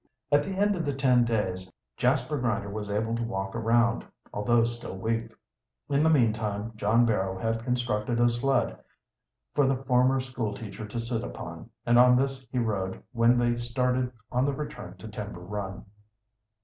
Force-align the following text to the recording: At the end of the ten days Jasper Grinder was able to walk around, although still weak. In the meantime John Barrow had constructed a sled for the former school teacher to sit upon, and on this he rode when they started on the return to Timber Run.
At 0.31 0.41
the 0.41 0.55
end 0.55 0.75
of 0.75 0.83
the 0.83 0.95
ten 0.95 1.25
days 1.25 1.71
Jasper 1.95 2.39
Grinder 2.39 2.71
was 2.71 2.89
able 2.89 3.15
to 3.15 3.21
walk 3.23 3.55
around, 3.55 4.03
although 4.33 4.63
still 4.65 4.97
weak. 4.97 5.31
In 5.91 6.01
the 6.01 6.09
meantime 6.09 6.71
John 6.75 7.05
Barrow 7.05 7.37
had 7.37 7.63
constructed 7.63 8.19
a 8.19 8.27
sled 8.27 8.79
for 9.53 9.67
the 9.67 9.83
former 9.83 10.19
school 10.19 10.55
teacher 10.55 10.87
to 10.87 10.99
sit 10.99 11.21
upon, 11.23 11.69
and 11.85 11.99
on 11.99 12.15
this 12.15 12.47
he 12.51 12.57
rode 12.57 13.03
when 13.11 13.37
they 13.37 13.57
started 13.57 14.11
on 14.31 14.43
the 14.43 14.53
return 14.53 14.97
to 14.97 15.07
Timber 15.07 15.41
Run. 15.41 15.85